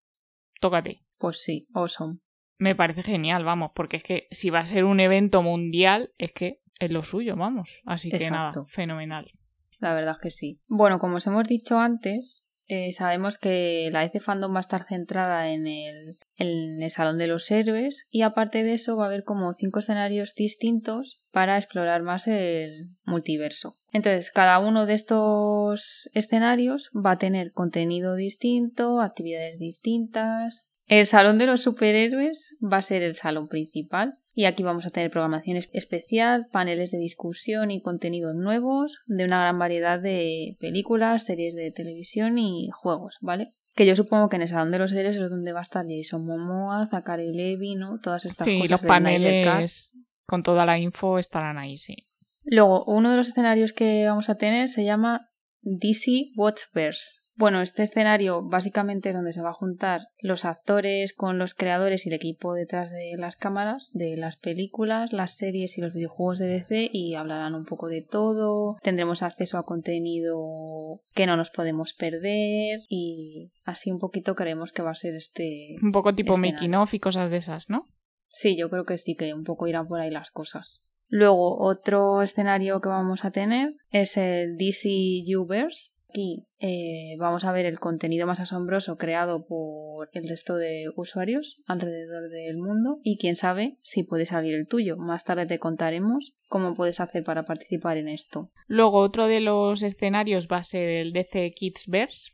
[0.60, 1.02] Tócate.
[1.18, 2.18] Pues sí, awesome.
[2.58, 6.32] Me parece genial, vamos, porque es que si va a ser un evento mundial, es
[6.32, 7.82] que es lo suyo, vamos.
[7.84, 9.32] Así que nada, fenomenal.
[9.78, 10.60] La verdad es que sí.
[10.66, 14.86] Bueno, como os hemos dicho antes, eh, sabemos que la EC Fandom va a estar
[14.86, 19.06] centrada en el, en el Salón de los Héroes y aparte de eso va a
[19.08, 23.74] haber como cinco escenarios distintos para explorar más el multiverso.
[23.92, 30.66] Entonces, cada uno de estos escenarios va a tener contenido distinto, actividades distintas.
[30.86, 34.90] El Salón de los Superhéroes va a ser el salón principal y aquí vamos a
[34.90, 41.24] tener programación especial, paneles de discusión y contenidos nuevos de una gran variedad de películas,
[41.24, 43.52] series de televisión y juegos, ¿vale?
[43.74, 45.86] Que yo supongo que en el Salón de los Seres es donde va a estar
[45.88, 47.98] Jason Momoa, Zachary Levi, ¿no?
[48.00, 48.62] Todas estas cosas.
[48.62, 49.92] Sí, los paneles
[50.26, 51.96] con toda la info estarán ahí, sí.
[52.44, 55.30] Luego, uno de los escenarios que vamos a tener se llama
[55.62, 61.38] DC Watchverse bueno, este escenario básicamente es donde se va a juntar los actores con
[61.38, 65.80] los creadores y el equipo detrás de las cámaras, de las películas, las series y
[65.80, 68.76] los videojuegos de DC y hablarán un poco de todo.
[68.82, 74.82] Tendremos acceso a contenido que no nos podemos perder y así un poquito creemos que
[74.82, 75.76] va a ser este.
[75.82, 77.88] Un poco tipo making of y cosas de esas, ¿no?
[78.28, 80.82] Sí, yo creo que sí, que un poco irán por ahí las cosas.
[81.08, 87.50] Luego, otro escenario que vamos a tener es el DC Uverse, Aquí eh, vamos a
[87.50, 93.18] ver el contenido más asombroso creado por el resto de usuarios alrededor del mundo y
[93.18, 94.96] quién sabe si puede salir el tuyo.
[94.96, 98.52] Más tarde te contaremos cómo puedes hacer para participar en esto.
[98.68, 102.30] Luego otro de los escenarios va a ser el DC Kids Verse,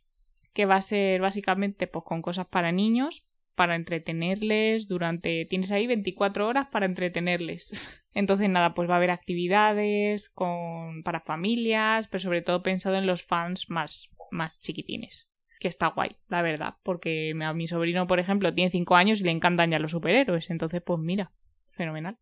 [0.52, 3.29] que va a ser básicamente pues, con cosas para niños,
[3.60, 5.44] para entretenerles durante...
[5.44, 7.70] Tienes ahí 24 horas para entretenerles.
[8.14, 11.02] Entonces, nada, pues va a haber actividades con...
[11.02, 15.28] para familias, pero sobre todo pensado en los fans más, más chiquitines.
[15.58, 19.24] Que está guay, la verdad, porque a mi sobrino, por ejemplo, tiene 5 años y
[19.24, 20.48] le encantan ya los superhéroes.
[20.48, 21.30] Entonces, pues mira,
[21.72, 22.16] fenomenal.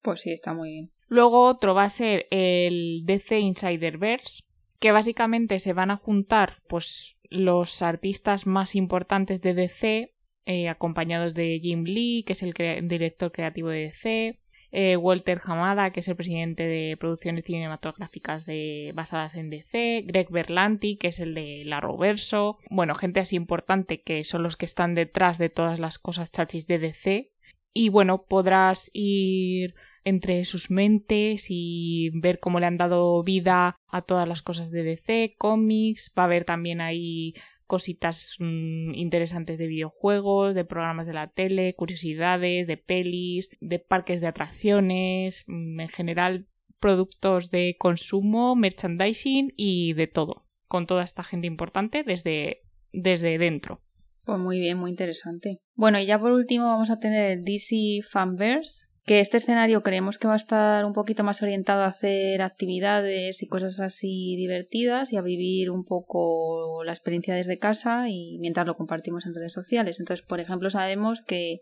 [0.00, 0.92] Pues sí, está muy bien.
[1.08, 4.44] Luego otro va a ser el DC Insiderverse,
[4.78, 10.13] que básicamente se van a juntar pues los artistas más importantes de DC
[10.46, 12.52] eh, acompañados de Jim Lee, que es el
[12.88, 14.38] director creativo de DC,
[14.72, 18.48] eh, Walter Hamada, que es el presidente de producciones cinematográficas
[18.92, 24.02] basadas en DC, Greg Berlanti, que es el de La Roverso, bueno, gente así importante
[24.02, 27.30] que son los que están detrás de todas las cosas chachis de DC.
[27.72, 34.02] Y bueno, podrás ir entre sus mentes y ver cómo le han dado vida a
[34.02, 37.34] todas las cosas de DC, cómics, va a haber también ahí
[37.66, 44.20] cositas mm, interesantes de videojuegos, de programas de la tele, curiosidades, de pelis, de parques
[44.20, 46.46] de atracciones, mm, en general
[46.80, 53.80] productos de consumo, merchandising y de todo, con toda esta gente importante desde, desde dentro.
[54.24, 55.60] Pues muy bien, muy interesante.
[55.74, 60.26] Bueno, y ya por último vamos a tener DC Fanverse, que este escenario creemos que
[60.26, 65.18] va a estar un poquito más orientado a hacer actividades y cosas así divertidas y
[65.18, 70.00] a vivir un poco la experiencia desde casa y mientras lo compartimos en redes sociales.
[70.00, 71.60] Entonces, por ejemplo, sabemos que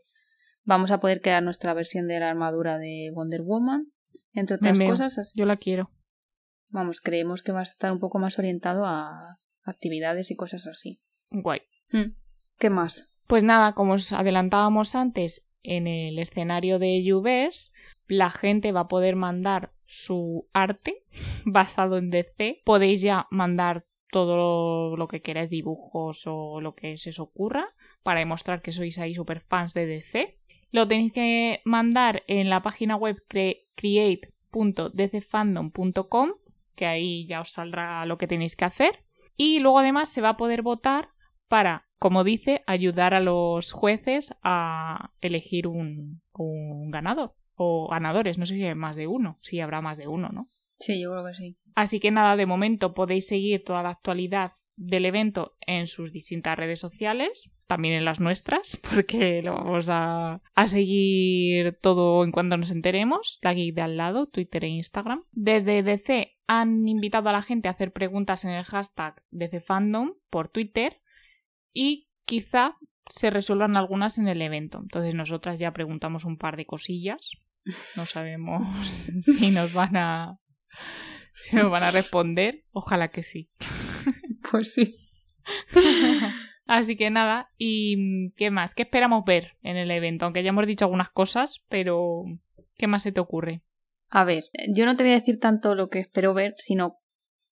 [0.63, 3.93] vamos a poder crear nuestra versión de la armadura de Wonder Woman,
[4.33, 5.33] entre otras cosas.
[5.35, 5.91] Yo la quiero.
[6.69, 11.01] Vamos, creemos que va a estar un poco más orientado a actividades y cosas así.
[11.31, 11.61] Guay.
[11.91, 12.15] Hmm.
[12.59, 13.25] ¿Qué más?
[13.27, 17.73] Pues nada, como os adelantábamos antes, en el escenario de Uverse,
[18.09, 21.05] la gente va a poder mandar su arte
[21.45, 22.63] basado en DC.
[22.65, 27.67] Podéis ya mandar todo lo que queráis, dibujos o lo que se os ocurra,
[28.03, 30.39] para demostrar que sois ahí super fans de DC.
[30.71, 33.17] Lo tenéis que mandar en la página web
[33.75, 36.31] create.dcfandom.com,
[36.75, 39.05] que ahí ya os saldrá lo que tenéis que hacer.
[39.37, 41.11] Y luego además se va a poder votar
[41.49, 46.21] para como dice, ayudar a los jueces a elegir un,
[46.91, 48.39] ganador o ganadores.
[48.39, 50.49] No sé si hay más de uno, si habrá más de uno, ¿no?
[50.81, 51.57] Sí, yo creo que sí.
[51.77, 56.59] Así que nada, de momento podéis seguir toda la actualidad del evento en sus distintas
[56.59, 62.57] redes sociales, también en las nuestras, porque lo vamos a, a, seguir todo en cuanto
[62.57, 65.23] nos enteremos, la geek de al lado, Twitter e Instagram.
[65.31, 70.49] Desde DC han invitado a la gente a hacer preguntas en el hashtag DCFandom por
[70.49, 70.99] Twitter
[71.73, 72.77] y quizá
[73.09, 74.79] se resuelvan algunas en el evento.
[74.81, 77.33] Entonces nosotras ya preguntamos un par de cosillas.
[77.97, 78.67] No sabemos
[79.21, 80.39] si nos van a
[81.33, 82.65] si nos van a responder.
[82.73, 83.51] Ojalá que sí.
[84.51, 84.93] Pues sí.
[86.67, 88.75] Así que nada, ¿y qué más?
[88.75, 90.25] ¿Qué esperamos ver en el evento?
[90.25, 92.25] Aunque ya hemos dicho algunas cosas, pero
[92.77, 93.63] ¿qué más se te ocurre?
[94.09, 96.99] A ver, yo no te voy a decir tanto lo que espero ver, sino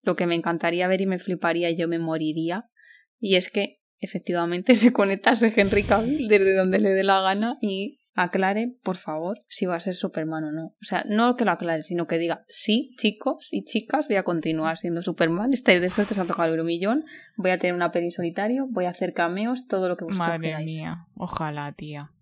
[0.03, 2.71] lo que me encantaría ver y me fliparía y yo me moriría.
[3.19, 8.01] Y es que efectivamente se conectase Henry Cavill desde donde le dé la gana y
[8.15, 10.65] aclare, por favor, si va a ser Superman o no.
[10.81, 14.25] O sea, no que lo aclare, sino que diga, sí, chicos y chicas, voy a
[14.25, 17.05] continuar siendo Superman, estáis de suerte, se ha tocado el millón,
[17.37, 20.49] voy a tener una peli solitario, voy a hacer cameos, todo lo que vosotros Madre
[20.49, 20.77] queráis.
[20.77, 22.13] mía, ojalá, tía.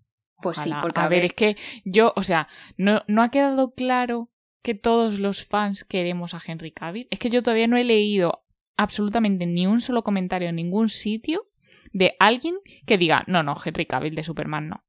[0.41, 0.81] Pues sí, Ojalá.
[0.81, 5.19] porque a, ver, es que yo, o sea, no, no ha quedado claro que todos
[5.19, 7.07] los fans queremos a Henry Cavill.
[7.11, 8.45] Es que yo todavía no he leído
[8.77, 11.48] absolutamente ni un solo comentario en ningún sitio
[11.93, 14.83] de alguien que diga, no, no, Henry Cavill de Superman no.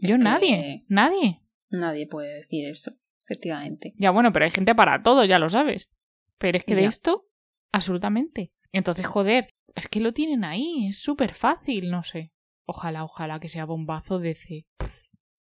[0.00, 1.40] Es Yo que nadie, nadie.
[1.70, 2.92] Nadie puede decir eso,
[3.24, 3.94] efectivamente.
[3.96, 5.92] Ya bueno, pero hay gente para todo, ya lo sabes.
[6.38, 7.26] Pero es que de esto,
[7.72, 8.52] absolutamente.
[8.72, 12.32] Entonces, joder, es que lo tienen ahí, es súper fácil, no sé.
[12.66, 14.66] Ojalá, ojalá que sea bombazo de C.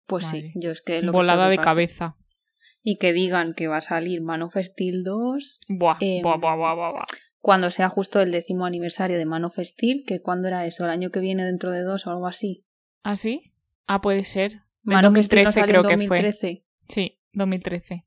[0.06, 0.48] Pues Madre.
[0.48, 1.68] sí, yo es que lo Volada que de pasa.
[1.68, 2.16] cabeza.
[2.82, 6.74] Y que digan que va a salir Man of Steel 2 Buah, buah, buah, buah,
[6.74, 7.06] buah, buah.
[7.42, 10.90] Cuando sea justo el décimo aniversario de Man of Steel, que cuando era eso, el
[10.90, 12.64] año que viene dentro de dos o algo así.
[13.02, 13.52] ¿Ah, sí?
[13.86, 14.62] Ah, puede ser.
[14.82, 16.22] Man of Steel 2013 no creo en que fue.
[16.22, 16.64] 2013.
[16.88, 18.06] Sí, 2013.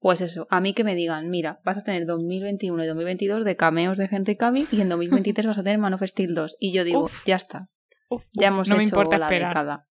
[0.00, 3.56] Pues eso, a mí que me digan, mira, vas a tener 2021 y 2022 de
[3.56, 6.56] cameos de gente Cavill y en 2023 vas a tener Man of Steel 2.
[6.58, 7.24] Y yo digo, Uf.
[7.24, 7.68] ya está,
[8.08, 9.50] Uf, ya uf, hemos no me hecho importa la esperar.
[9.50, 9.84] década.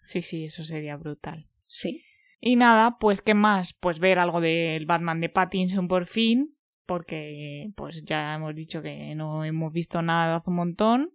[0.00, 1.46] Sí, sí, eso sería brutal.
[1.66, 2.02] Sí,
[2.40, 3.72] Y nada, pues ¿qué más?
[3.74, 9.14] Pues ver algo del Batman de Pattinson por fin, porque pues ya hemos dicho que
[9.14, 11.10] no hemos visto nada de hace un montón.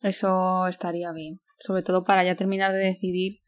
[0.00, 1.40] eso estaría bien.
[1.60, 3.38] Sobre todo para ya terminar de decidir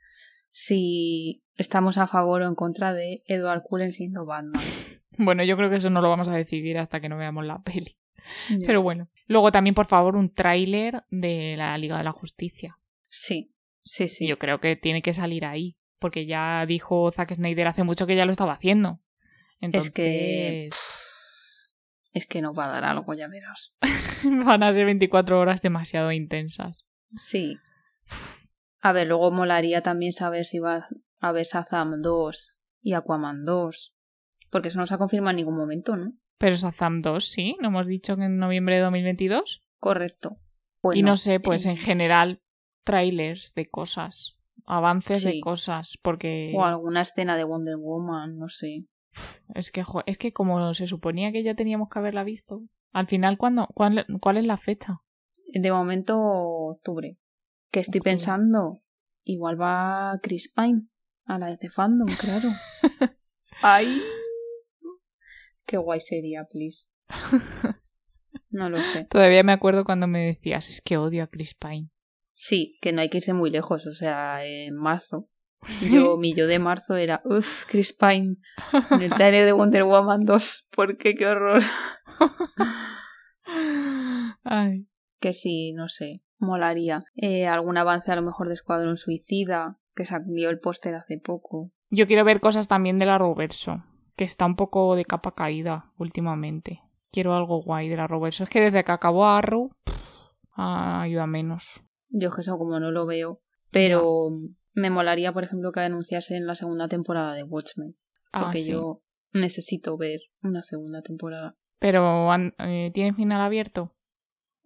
[0.50, 4.62] si estamos a favor o en contra de Edward Cullen siendo Batman.
[5.20, 7.60] Bueno, yo creo que eso no lo vamos a decidir hasta que no veamos la
[7.62, 7.96] peli.
[8.64, 9.08] Pero bueno.
[9.26, 12.78] Luego también, por favor, un tráiler de la Liga de la Justicia.
[13.08, 13.48] Sí,
[13.80, 14.28] sí, sí.
[14.28, 18.14] Yo creo que tiene que salir ahí, porque ya dijo Zack Snyder hace mucho que
[18.14, 19.00] ya lo estaba haciendo.
[19.60, 20.68] Entonces, Es que
[22.12, 23.74] es que nos va a dar algo, ya verás.
[24.46, 26.84] van a ser 24 horas demasiado intensas.
[27.16, 27.56] Sí.
[28.80, 30.88] A ver, luego molaría también saber si va
[31.20, 33.96] a haber Shazam 2 y Aquaman 2.
[34.50, 36.12] Porque eso no se ha confirmado en ningún momento, ¿no?
[36.38, 39.62] Pero Shazam 2, sí, ¿no hemos dicho que en noviembre de 2022?
[39.78, 40.38] Correcto.
[40.38, 42.40] y Bueno, no sé, pues eh, en general,
[42.84, 48.86] trailers de cosas, avances de cosas, porque O alguna escena de Wonder Woman, no sé.
[49.54, 53.06] Es que jo, es que como se suponía que ya teníamos que haberla visto, al
[53.06, 55.00] final ¿cuándo, cuál, cuál es la fecha?
[55.52, 57.16] De momento, octubre.
[57.70, 58.12] Que estoy Octubre.
[58.12, 58.80] pensando,
[59.24, 60.88] igual va Chris Pine
[61.26, 62.48] a la de Fandom, claro.
[63.62, 64.00] ¡Ay!
[65.66, 66.86] Qué guay sería, please.
[68.50, 69.04] No lo sé.
[69.10, 71.90] Todavía me acuerdo cuando me decías, es que odio a Chris Pine.
[72.32, 75.28] Sí, que no hay que irse muy lejos, o sea, en marzo.
[75.90, 78.36] Yo, mi yo de marzo era, uff, Chris Pine,
[78.90, 81.14] en el trailer de Wonder Woman 2, ¿por qué?
[81.14, 81.62] ¡Qué horror!
[84.44, 84.86] Ay.
[85.20, 87.04] Que sí, no sé, molaría.
[87.16, 91.70] Eh, algún avance a lo mejor de Escuadrón Suicida, que salió el póster hace poco.
[91.90, 93.82] Yo quiero ver cosas también de la Roverso,
[94.16, 96.82] que está un poco de capa caída últimamente.
[97.10, 98.44] Quiero algo guay de la Roverso.
[98.44, 99.96] Es que desde que acabó Arrow, pff,
[100.56, 101.80] ha ido a menos.
[102.10, 103.36] Yo que eso como no lo veo.
[103.70, 104.30] Pero
[104.78, 107.94] me molaría, por ejemplo, que anunciasen la segunda temporada de Watchmen.
[108.32, 108.70] Ah, Porque sí.
[108.72, 111.56] yo necesito ver una segunda temporada.
[111.78, 113.94] Pero, eh, ¿tiene final abierto?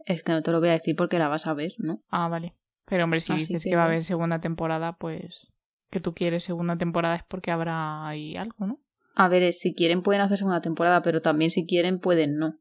[0.05, 2.03] Es que no te lo voy a decir porque la vas a ver, ¿no?
[2.09, 2.57] Ah, vale.
[2.87, 5.48] Pero, hombre, si Así dices que que va a haber segunda temporada, pues
[5.90, 8.81] que tú quieres segunda temporada es porque habrá ahí algo, ¿no?
[9.14, 12.59] A ver, eh, si quieren pueden hacer segunda temporada, pero también si quieren pueden no,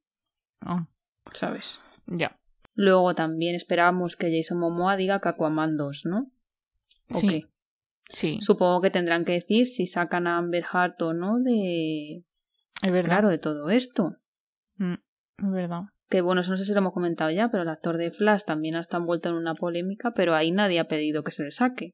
[0.60, 0.88] Ah,
[1.34, 1.80] ¿sabes?
[2.08, 2.38] ya.
[2.74, 6.30] Luego también esperábamos que Jason Momoa diga que Aquaman 2, ¿no?
[7.14, 7.28] ¿O Sí.
[7.28, 7.42] qué?
[8.14, 12.24] Sí, Supongo que tendrán que decir si sacan a Amber Heard o no de...
[12.84, 13.10] es verdad.
[13.10, 14.18] Claro, de todo esto.
[14.76, 14.94] Mm,
[15.38, 15.82] es verdad.
[16.10, 18.44] Que bueno, eso no sé si lo hemos comentado ya, pero el actor de Flash
[18.44, 21.92] también está envuelto en una polémica, pero ahí nadie ha pedido que se le saque.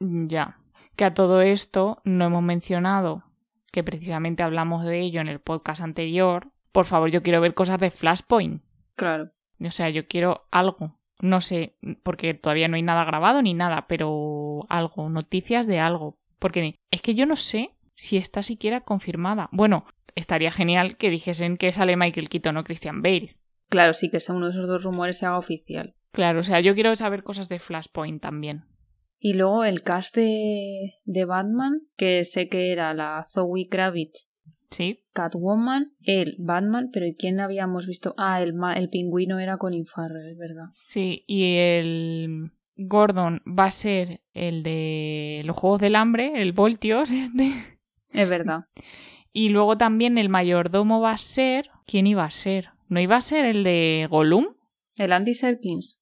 [0.00, 0.58] Mm, Ya.
[0.96, 3.24] Que a todo esto no hemos mencionado
[3.72, 6.52] que precisamente hablamos de ello en el podcast anterior.
[6.72, 8.62] Por favor, yo quiero ver cosas de Flashpoint.
[8.94, 9.32] Claro.
[9.60, 11.00] O sea, yo quiero algo.
[11.24, 16.18] No sé, porque todavía no hay nada grabado ni nada, pero algo, noticias de algo.
[16.38, 19.48] Porque es que yo no sé si está siquiera confirmada.
[19.50, 23.36] Bueno, estaría genial que dijesen que sale Michael Keaton o Christian Bale.
[23.70, 25.94] Claro, sí que sea uno de esos dos rumores se haga oficial.
[26.12, 28.66] Claro, o sea, yo quiero saber cosas de Flashpoint también.
[29.18, 34.28] Y luego el cast de, de Batman, que sé que era la Zoe Kravitz,
[34.70, 35.00] ¿Sí?
[35.12, 38.14] Catwoman, el Batman, pero ¿y quién habíamos visto?
[38.16, 40.64] Ah, el, ma- el pingüino era Colin Farrell, es verdad.
[40.70, 47.10] Sí, y el Gordon va a ser el de los Juegos del Hambre, el Voltios
[47.12, 47.52] este.
[48.12, 48.64] Es verdad.
[49.32, 51.70] Y luego también el mayordomo va a ser...
[51.86, 52.70] ¿Quién iba a ser?
[52.88, 54.46] ¿No iba a ser el de Gollum?
[54.96, 56.00] El Andy Serkins.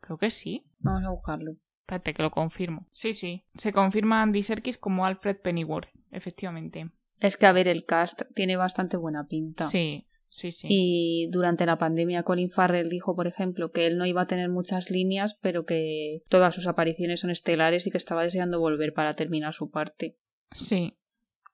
[0.00, 0.64] Creo que sí.
[0.78, 1.56] Vamos a buscarlo.
[1.80, 2.86] Espérate que lo confirmo.
[2.92, 3.44] Sí, sí.
[3.54, 6.90] Se confirma Andy Serkis como Alfred Pennyworth, efectivamente.
[7.20, 9.64] Es que, a ver, el cast tiene bastante buena pinta.
[9.64, 10.66] Sí, sí, sí.
[10.70, 14.48] Y durante la pandemia Colin Farrell dijo, por ejemplo, que él no iba a tener
[14.48, 19.14] muchas líneas, pero que todas sus apariciones son estelares y que estaba deseando volver para
[19.14, 20.16] terminar su parte.
[20.52, 20.96] Sí.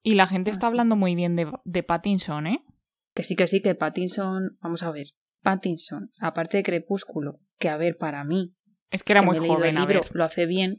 [0.02, 2.64] Y la gente está hablando muy bien de, de Pattinson, ¿eh?
[3.14, 4.58] Que sí, que sí, que Pattinson...
[4.60, 5.06] Vamos a ver.
[5.42, 8.54] Pattinson, aparte de Crepúsculo, que a ver, para mí,
[8.90, 10.10] Es que era que muy joven, el a libro, ver.
[10.14, 10.78] lo hace bien,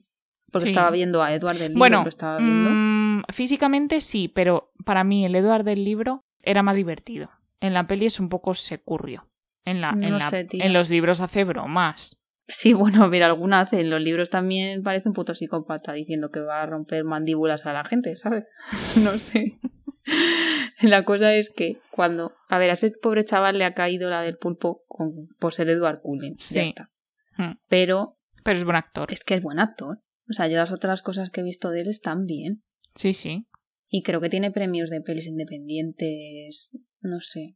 [0.59, 0.73] porque Sí.
[0.73, 2.69] estaba viendo a Edward del libro, Bueno, lo estaba viendo.
[2.71, 7.29] mm, físicamente sí, pero para mí el Edward del libro era más divertido.
[7.59, 9.27] En la peli es un poco securrio.
[9.65, 10.63] En, la, en, No la- sé, tía.
[10.65, 12.17] en los libros hace bromas.
[12.47, 13.79] Sí, bueno, a ver, alguna hace.
[13.81, 17.73] En los libros también parece un puto psicópata diciendo que va a romper mandíbulas a
[17.73, 18.45] la gente, ¿sabes?
[19.03, 19.57] No sé.
[20.81, 22.31] La cosa es que cuando.
[22.49, 25.69] A ver, a ese pobre chaval le ha caído la del pulpo con, por ser
[25.69, 26.33] Edward Cullen.
[26.37, 26.59] Ya Sí.
[26.59, 26.89] está.
[27.37, 27.53] Hmm.
[27.67, 29.11] Pero Pero es buen actor.
[29.11, 29.97] es que es buen actor.
[30.29, 32.63] O sea, yo las otras cosas que he visto de él están bien.
[32.95, 33.47] Sí, sí.
[33.89, 36.69] Y creo que tiene premios de pelis independientes.
[37.01, 37.47] No sé.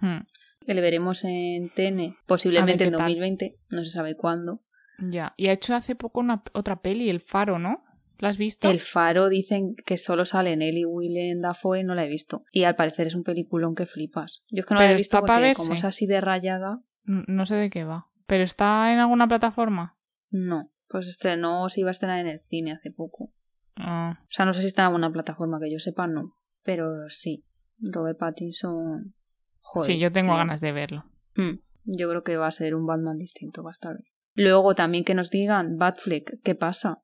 [0.00, 0.18] Mm,
[0.66, 3.00] Que le veremos en TN, posiblemente en tal.
[3.00, 4.62] 2020, no se sabe cuándo.
[4.98, 5.32] Ya.
[5.36, 7.84] Y ha hecho hace poco una, otra peli, El Faro, ¿no?
[8.18, 8.68] ¿La has visto?
[8.68, 12.40] El Faro dicen que solo sale en él y Willem Dafoe, no la he visto.
[12.50, 14.42] Y al parecer es un peliculón que flipas.
[14.50, 15.62] Yo es que no la he visto porque verse.
[15.62, 18.08] como es así de rayada, No sé de qué va.
[18.26, 19.96] ¿Pero está en alguna plataforma?
[20.30, 20.70] no.
[20.88, 23.32] Pues estrenó, se iba a estrenar en el cine hace poco.
[23.76, 26.34] Ah, O sea, no sé si está en alguna plataforma que yo sepa, no.
[26.62, 27.44] Pero sí,
[27.78, 29.14] Robert Pattinson...
[29.60, 30.38] Joder, sí, yo tengo tío.
[30.38, 31.04] ganas de verlo.
[31.36, 34.08] Hmm, Yo creo que va a ser un Batman distinto, va a estar bien.
[34.34, 36.94] Luego también que nos digan, Batfleck, ¿qué pasa?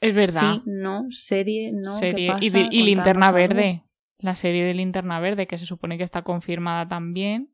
[0.00, 0.54] Es verdad.
[0.54, 2.28] Sí, no, serie, no, ¿qué serie.
[2.32, 2.44] pasa?
[2.44, 3.36] Y, de- y Linterna algo.
[3.38, 3.82] Verde.
[4.18, 7.50] La serie de Linterna Verde, que se supone que está confirmada también.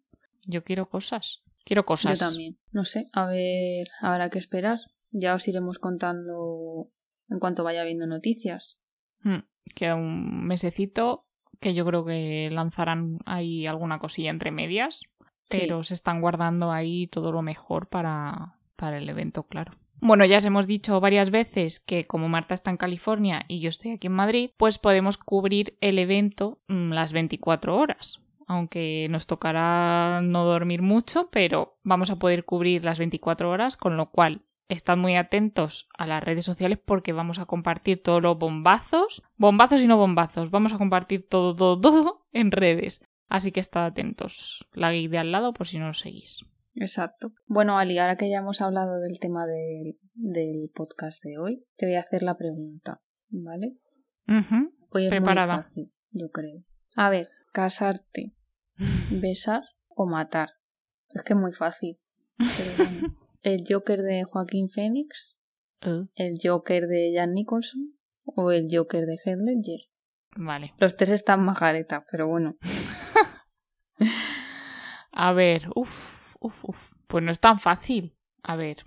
[0.46, 1.42] Yo quiero cosas.
[1.64, 2.18] Quiero cosas.
[2.20, 2.56] Yo también.
[2.72, 4.78] No sé, a ver, habrá que esperar.
[5.12, 6.88] Ya os iremos contando
[7.28, 8.76] en cuanto vaya viendo noticias.
[9.22, 9.44] Mm,
[9.74, 11.26] Queda un mesecito
[11.60, 15.02] que yo creo que lanzarán ahí alguna cosilla entre medias.
[15.48, 19.72] Pero se están guardando ahí todo lo mejor para, para el evento, claro.
[20.00, 23.68] Bueno, ya os hemos dicho varias veces que como Marta está en California y yo
[23.68, 28.20] estoy aquí en Madrid, pues podemos cubrir el evento mm, las 24 horas.
[28.48, 33.96] Aunque nos tocará no dormir mucho, pero vamos a poder cubrir las 24 horas, con
[33.96, 38.38] lo cual estad muy atentos a las redes sociales porque vamos a compartir todos los
[38.38, 43.00] bombazos, bombazos y no bombazos, vamos a compartir todo, todo, todo en redes.
[43.28, 46.44] Así que estad atentos, la geek de al lado por si no lo seguís.
[46.74, 47.32] Exacto.
[47.46, 51.86] Bueno, Ali, ahora que ya hemos hablado del tema del, del podcast de hoy, te
[51.86, 53.78] voy a hacer la pregunta, ¿vale?
[54.28, 54.72] Ujú.
[54.90, 55.56] Hoy es Preparada.
[55.56, 56.62] muy fácil, yo creo.
[56.96, 58.32] A ver, casarte,
[59.10, 60.50] besar o matar.
[61.10, 61.98] Es que es muy fácil.
[62.36, 63.16] pero bueno.
[63.42, 65.36] ¿El Joker de Joaquín Phoenix?
[65.80, 67.80] Eh, ¿El Joker de Jan Nicholson?
[68.24, 69.80] ¿O el Joker de Heath Ledger?
[70.36, 70.74] Vale.
[70.78, 72.56] Los tres están majaretas, pero bueno.
[75.12, 76.92] A ver, uff, uff, uff.
[77.06, 78.16] Pues no es tan fácil.
[78.42, 78.78] A ver.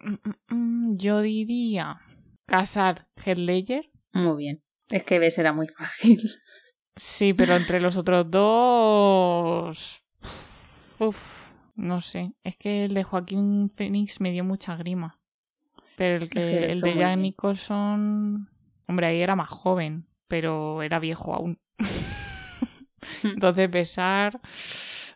[0.00, 2.00] Mm, mm, mm, Yo diría
[2.46, 3.90] casar Heath Ledger.
[4.12, 4.62] Muy bien.
[4.88, 6.20] Es que ves, era muy fácil.
[6.96, 10.04] Sí, pero entre los otros dos.
[11.00, 11.43] Uf,
[11.74, 12.32] no sé.
[12.42, 15.18] Es que el de Joaquín Phoenix me dio mucha grima.
[15.96, 17.18] Pero el, que, el de Jack.
[17.18, 18.48] Nicholson.
[18.86, 21.58] Hombre, ahí era más joven, pero era viejo aún.
[23.22, 24.40] Entonces, besar.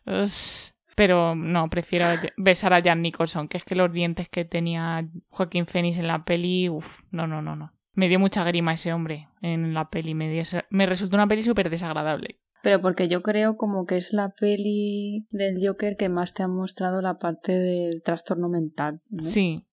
[0.07, 0.69] uf.
[0.95, 5.65] Pero no, prefiero besar a Jan Nicholson, que es que los dientes que tenía Joaquín
[5.67, 6.69] Phoenix en la peli.
[6.69, 7.73] Uf, no, no, no, no.
[7.93, 10.15] Me dio mucha grima ese hombre en la peli.
[10.15, 12.41] Me, dio esa- me resultó una peli súper desagradable.
[12.63, 16.49] Pero porque yo creo como que es la peli del Joker que más te ha
[16.49, 19.01] mostrado la parte del trastorno mental.
[19.11, 19.23] ¿no?
[19.23, 19.67] Sí,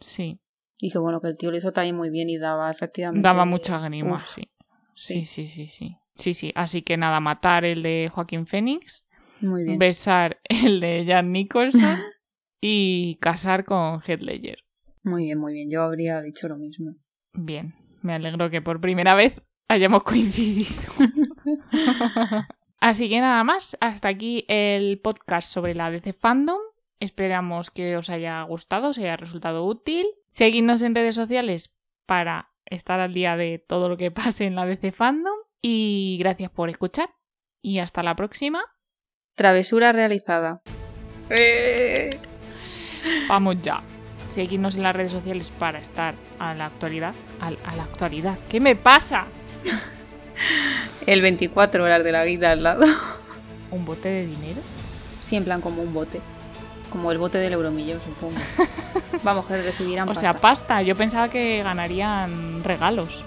[0.00, 0.40] sí.
[0.78, 3.22] Y que bueno, que el tío lo hizo también muy bien y daba efectivamente.
[3.22, 4.50] Daba mucha grima, sí.
[4.94, 5.96] Sí, sí, sí, sí.
[6.14, 6.52] Sí, sí.
[6.54, 9.06] Así que nada, matar el de Joaquín Phoenix,
[9.40, 9.78] Muy bien.
[9.78, 12.00] besar el de Jan Nicholson
[12.60, 14.58] y casar con Heath Ledger.
[15.04, 15.70] Muy bien, muy bien.
[15.70, 16.96] Yo habría dicho lo mismo.
[17.32, 20.70] Bien, me alegro que por primera vez hayamos coincidido.
[22.80, 26.58] Así que nada más, hasta aquí el podcast sobre la DC Fandom.
[26.98, 30.06] Esperamos que os haya gustado, os haya resultado útil.
[30.28, 31.74] Seguidnos en redes sociales
[32.06, 35.34] para estar al día de todo lo que pase en la DC Fandom.
[35.60, 37.10] Y gracias por escuchar.
[37.62, 38.64] Y hasta la próxima.
[39.36, 40.62] Travesura realizada.
[43.28, 43.80] Vamos ya.
[44.26, 47.14] Seguidnos en las redes sociales para estar a la actualidad.
[47.40, 48.38] Al- a la actualidad.
[48.50, 49.26] ¿Qué me pasa?
[51.06, 52.84] El 24 horas de la vida al lado.
[53.70, 54.60] ¿Un bote de dinero?
[55.22, 56.20] Sí, en plan como un bote.
[56.90, 58.36] Como el bote del euromillón, supongo.
[59.22, 60.20] Vamos, que recibirán O pasta.
[60.20, 60.82] sea, pasta.
[60.82, 63.24] Yo pensaba que ganarían regalos.